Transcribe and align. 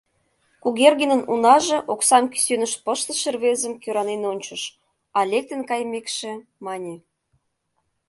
Кугергинын 0.63 1.21
унаже 1.33 1.77
оксам 1.93 2.25
кӱсеныш 2.31 2.73
пыштыше 2.85 3.29
рзезым 3.35 3.73
кӧранен 3.83 4.21
ончыш, 4.31 4.63
а 5.17 5.19
лектын 5.31 5.61
кайымекше, 5.69 6.31
мане: 6.65 6.95